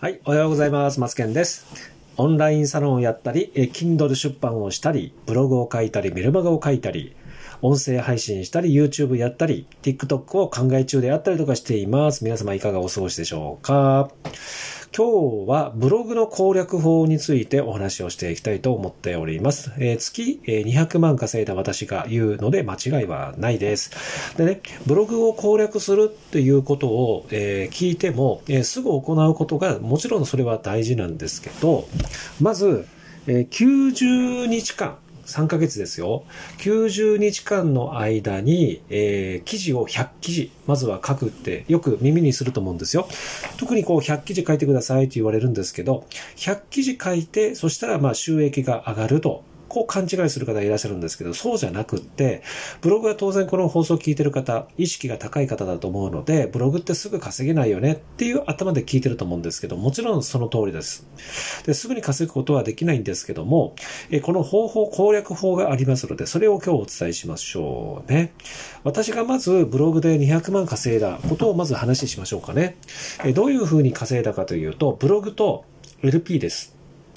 [0.00, 0.98] はい、おはようございます。
[0.98, 1.66] マツケンです。
[2.16, 7.14] オンラインサロンをやったり、え Kindle 出版をしたり、ブログを書いたり、メルマガを書いたり、
[7.60, 12.24] 音声配信したり、YouTube やったり、TikTok を考え中であったりとかしています。
[12.24, 14.10] 皆様いかがお過ごしでしょうか？
[14.96, 19.70] 今日はブログの攻略法についてお話をしていきたいと思っております。
[19.78, 23.92] えー月200万稼いだ私が言うので間違いはないです。
[24.36, 31.86] でね、ブログを攻略するっていうことを、えー聞いても、えーすぐ行うことがもちろんそれは大事なんですけど、
[32.40, 32.84] まず、
[33.28, 34.96] え90日間、
[35.30, 36.24] 3ヶ月ですよ。
[36.58, 43.08] 90日間の間に、えー記事を100記事、まずは書くってよく耳にすると思うんですよ。
[43.56, 46.06] 特にこう100記事書いてくださいって言われるんですけど、
[46.36, 49.44] 100記事書いて、そしたらまあ収益が上がると。
[49.70, 52.42] こう勘違いする方いらっしゃるんですけど、そうじゃなくって、
[52.80, 61.06] ブログは当然この放送を聞いてる方、意識が高い方だと思うので、ブログってすぐ稼げないよねっていう頭で聞いてると思うんですけど、もちろんその通りです。
[61.64, 63.76] ですぐに稼ぐことはできないんですけども、
[64.10, 68.32] えこの方法、攻略法がありますので、それを今日お伝えしましょうね。
[68.82, 72.76] 私がまずブログで200万稼いだことをまず話しましょうかね。
[73.24, 75.64] えどういうふうに稼いだかというと、ブログと
[76.02, 76.74] LP です。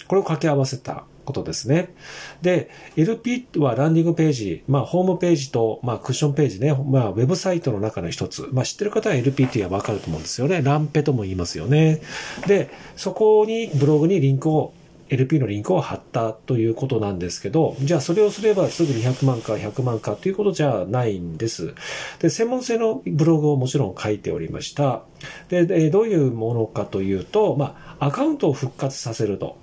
[0.08, 1.94] これを掛け合わせたことですね。
[2.42, 8.48] で、LP はランディングページ、まあ、ホームページと、まあ、クッションページね、まあ、ウェブサイトの中の一つ。
[8.52, 10.62] まあ、知ってる方は LP っていうのはわかると思うんですよね。
[10.62, 12.02] ランペとも言いますよね。
[12.48, 14.74] で、そこに、ブログにリンクを
[15.14, 21.76] LP のリンクを貼ったということなんですけど、じゃあそれをすればすぐに100万か100万かということじゃないんです。
[22.20, 25.04] で、専門性のブログをもちろん書いておりました。
[25.50, 29.58] で、でどういうものかというと、まあ、アカウントを復活させると。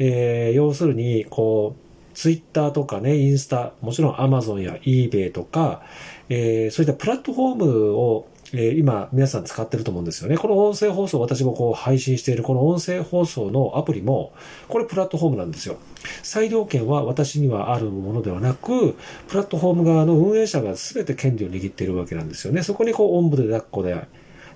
[0.00, 5.82] えー要するに、こう、ツイッターとかね、インスタ、もちろん Amazon や eBay とか、
[6.28, 10.38] えーそういったプラットフォームを、えー今皆さん使ってると思うんですよね。
[10.38, 14.32] この音声放送、私もこう配信しているこの音声放送のアプリも、
[14.68, 15.76] これプラットフォームなんですよ。
[16.22, 18.96] 裁量権は私にはあるものではなく、
[19.28, 22.62] プラットフォーム側の運営者が全て権利を握っているわけなんですよね。
[22.62, 23.96] そこにこう、おんぶで抱っこで、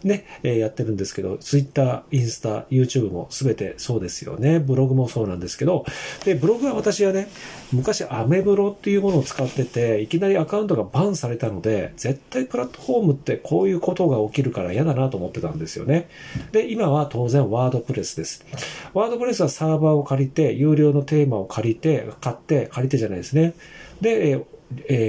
[0.04, 4.60] ね、えやってるんですけど、ツイッター、インスタ、YouTube も全てそうですよね。
[4.60, 5.84] ブログもそうなんですけど、
[6.24, 7.28] で、ブログは私はね、
[7.72, 16.08] 昔アメブロっていうものを使ってて、いきなりアカウントがバンされたので、絶対プラットフォームってこういうことが起きるから嫌だなと思ってたんですよね。
[16.52, 18.44] で、今は当然ワードプレスです。
[18.92, 23.54] ワードプレスはサーバーを借りて、有料のテーマを借りて、買って、借りてじゃないですね。
[24.00, 24.44] で、えー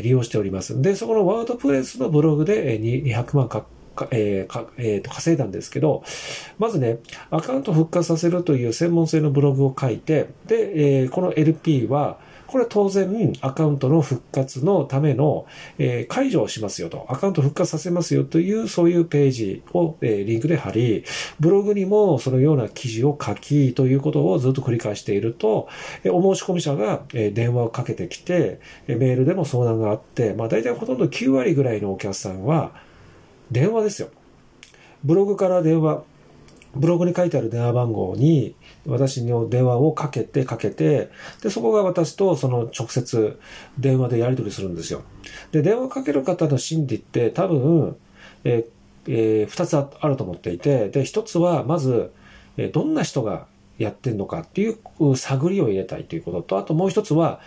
[0.01, 0.79] 利用しております。
[0.81, 3.49] で、そこのワードプレスのブログで200万
[4.11, 6.03] えーかえーと稼いだんですけど、
[6.59, 6.99] まずね、
[7.31, 12.17] アカウント復活させるという専門性のブログを書いて、で、えーこの LP は、
[12.47, 15.45] これは当然アカウントの復活のための、
[15.77, 21.03] えー解除をしますよと、アカウント復活させますよというそういうページを、えーリンクで貼り、
[21.39, 25.67] ブログにもそのような記事を書きということをずっと繰り返していると、
[26.03, 32.71] えーお申し込み者が、えー電話をかけてきて、メールでも相談があって、まあ大体ほとんど9割ぐらいのお客さんは
[33.51, 34.09] 電話ですよ。
[35.03, 36.03] ブログから電話、
[36.75, 41.09] ブログに書いてある電話番号に私の電話をかけてかけて、
[41.41, 43.39] で、そこが私とその直接
[43.79, 45.03] 電話でやり取りするんですよ。
[45.51, 47.95] で、電話かける方の心理って多分、
[48.43, 48.67] え
[49.07, 52.11] え二つあると思っていて、で、一つはまず、
[52.57, 53.45] えどんな人が
[53.77, 57.39] やってんのかっていう探りを入れたいということと、あともう一つは、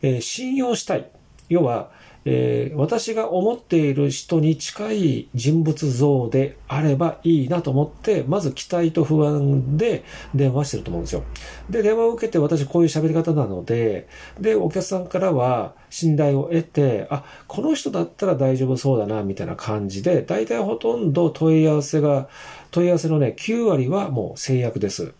[0.00, 1.10] えー信用したい。
[1.48, 1.90] 要は、
[2.24, 11.24] えー私が思っている人に近い人物像であればいいなと思って、まず期待と不安で電話してると思うんですよ。
[11.70, 14.08] で、電話を受けて私こういう喋り方なので、
[14.40, 22.28] で、お客さんからは信頼を得て、あ、この人だったら大丈夫そうだな、みたいな感じで、大体ほとんど問い合わせが、
[22.70, 25.12] 問い合わせのね、9割はもう制約です。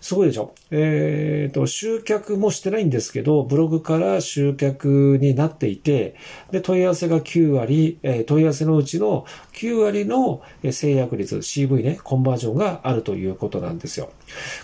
[0.00, 0.54] すごいでしょ？
[0.70, 6.14] えっ、と、集客もしてないんですけど、ブログから集客になっていて、
[6.50, 9.24] で、問い合わせが9割、えー問い合わせのうちの
[9.54, 10.40] 9割の
[10.70, 14.10] 制約率、CV ね、コンバージョンがあるということなんですよ。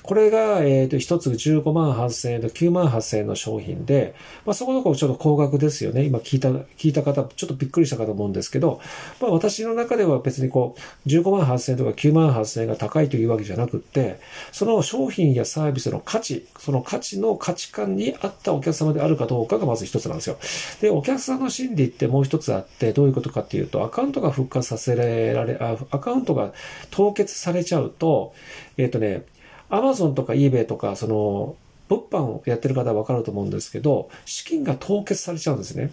[0.02, 4.14] これが、えっ、と、一つ15万8000円と9万8000円の商品で、
[4.44, 6.04] まあ、そこそこちょっと高額ですよね。
[6.04, 8.80] 今聞いた、聞いた方、ちょっとびっくりしたかと思うんですけど、
[9.20, 14.20] まあ、私の中では別にこう、15万8000円とか9万8000円が高いというわけじゃなくって、
[14.52, 20.38] その商品品やサービスの価値、その価値の価値観に合ったお客様であるかどうかがまず一つなんですよ。
[20.80, 26.52] で、お客さんの心理ってもう一つあって、どういうことかっていうと、アカウントが復活させられ、あアカウントが
[26.90, 28.34] 凍結されちゃうと、
[28.76, 29.24] えっ、ーとね、
[29.68, 31.56] アマゾンとか eBay とか、その、
[31.88, 35.90] 物販をやってる方はわかると思うんですけど、資金が凍結されちゃうんですね。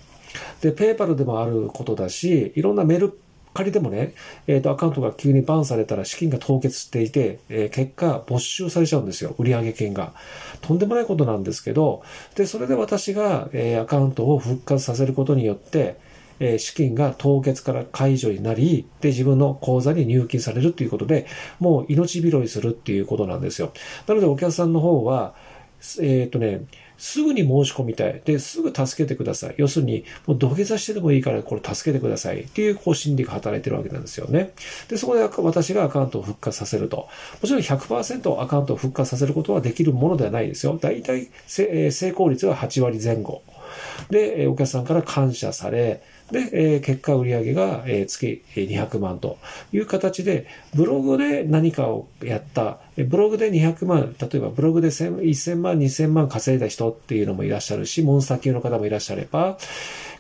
[0.62, 3.18] で、ペーパルでもあることだし、いろんなメル
[3.54, 4.14] 仮でもね、
[4.48, 9.36] えっ、と、アカウントが急にバンされたら資金が凍結していて、え結果、没収されちゃうんですよ。
[9.38, 10.14] 売上金が。
[10.62, 12.04] とんでもないことなんですけど、
[12.36, 15.98] で、それで私が、えアカウントを復活させることによって、
[16.40, 21.28] え資金が凍結から解除になり、で、自分の口座に入金されるということで、
[21.60, 23.72] もう命拾いするっていうことなんですよ。
[24.08, 25.36] なのでお客さんの方は、
[26.02, 26.62] えっ、とね、
[26.98, 28.22] すぐに申し込みたい。
[28.24, 29.56] で、すぐ助けてください。
[29.58, 32.42] 要するに、もう土下座してでもいいからこれ助けてください。
[32.42, 34.54] っていうこう心理が働いてるわけなんですよね。
[34.88, 37.08] で、そこで私がアカウントを復活させると。
[37.42, 40.78] もちろん100%アカウントを復活させることはできるものではないですよ。
[40.82, 43.42] 大体成功率は8割前後。
[44.10, 49.38] で、お客さんから感謝され、で、結果売上が、月200万と
[49.72, 59.58] いう形で、ブログで何かをやった、ブログで200万、例えばブログで1000万、2000万稼いだ人っていうのもいらっしゃるし、モンスター級の方もいらっしゃれば、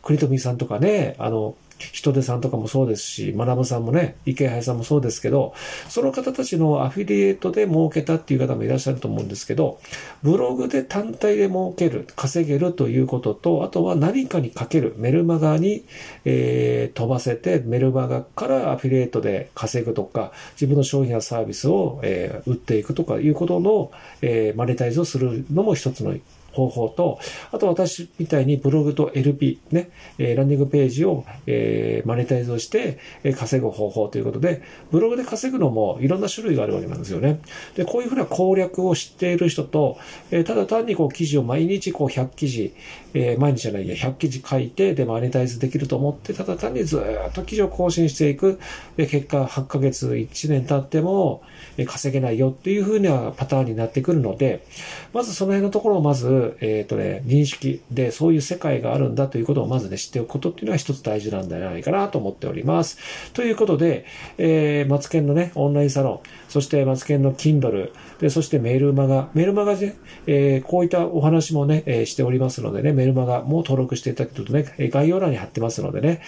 [0.03, 5.53] クリトミさんとかね、あの、人手さんとかもそうですし、学さんもね、池原さんもそうですけど、
[5.89, 9.79] その方たちのアフィリエイトで儲けたっていう方もいらっしゃると思うんですけど、
[10.21, 15.85] ブログで単体で儲ける、稼げるということと、あとは何かにかける、メルマガに、
[16.25, 23.91] えー、飛ばせて、メルマガからアフィリエイトで稼ぐとか、自分の商品やサービスを、えー、売っていくとかいうことの、
[24.21, 26.13] えー、マネタイズをするのも一つの
[26.53, 27.19] 方法と、
[27.51, 34.61] あと私みたいにブログと LP ね、えー、ランディングページを、えー、マネタイズをして、えー、稼ぐ方法ということで、
[34.91, 37.41] ブログで稼ぐのもいろんな種類があるわけなんですよね。
[37.75, 39.97] で、こういうふうな攻略を知っている人と、
[40.31, 42.73] えー、ただ単にこう記事を毎日こう100記事、
[43.13, 48.59] えー、毎日じゃないや、100記事書いて、で、マネタイズできると思って、ただ単にずっと記事を更新していく、
[48.97, 51.41] で、結果8ヶ月、1年経っても、
[51.77, 54.65] え稼げないよっていうふうなパターンになってくるので、
[55.13, 62.97] まずその辺のところをまず、えっ、ー、とね、認識で、そういう世界があるんだということをまずね、知っておくことっていうのは一つ大事なんじゃないかなと思っております。
[63.33, 64.05] ということで、
[64.37, 66.19] えー、マツケンのね、オンラインサロン、
[66.49, 67.91] そしてマツケンの Kindle、
[68.23, 69.95] で、そしてメールマガ、メールマガで、
[70.27, 76.21] えー、こういったお話もね、えー、しておりますのでね、メールマガも登録していただけるとね、概要欄に貼ってますのでね、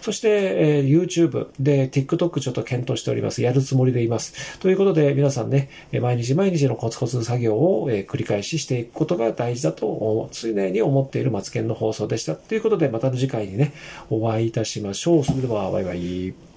[0.00, 3.42] そして、えー、YouTube で TikTok ちょっと検討しております。
[3.42, 4.58] やるつもりでいます。
[4.60, 5.68] ということで、皆さんね、
[6.00, 12.34] 毎日毎日のコツコツ作業を、え、繰り返ししていくことが大事だと常に思っているマツケンの放送でした。
[12.34, 13.72] ということで、また次回にね、
[14.10, 15.24] お会いいたしましょう。
[15.24, 16.51] それでは、バイバイ。